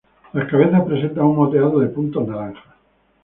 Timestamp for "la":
0.33-0.47